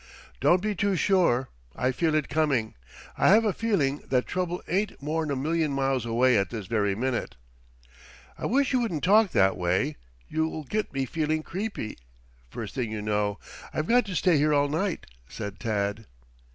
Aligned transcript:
"Don't 0.39 0.63
be 0.63 0.73
too 0.73 0.95
sure. 0.95 1.49
I 1.75 1.91
feel 1.91 2.15
it 2.15 2.27
coming. 2.27 2.73
I 3.19 3.27
have 3.27 3.45
a 3.45 3.53
feeling 3.53 3.99
that 4.09 4.25
trouble 4.25 4.63
ain't 4.67 4.99
more'n 4.99 5.29
a 5.29 5.35
million 5.35 5.71
miles 5.73 6.07
away 6.07 6.39
at 6.39 6.49
this 6.49 6.65
very 6.65 6.95
minute." 6.95 7.35
"I 8.35 8.47
wish 8.47 8.73
you 8.73 8.79
wouldn't 8.81 9.03
talk 9.03 9.29
that 9.33 9.55
way. 9.55 9.97
You'll 10.27 10.63
get 10.63 10.91
me 10.91 11.05
feeling 11.05 11.43
creepy, 11.43 11.99
first 12.49 12.73
thing 12.73 12.91
you 12.91 13.03
know. 13.03 13.37
I've 13.75 13.85
got 13.85 14.05
to 14.07 14.15
stay 14.15 14.39
here 14.39 14.55
all 14.55 14.69
night," 14.69 15.05
said 15.29 15.59
Tad. 15.59 16.07